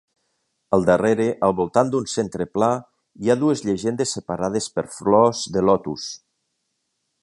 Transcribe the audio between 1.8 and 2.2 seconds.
d'un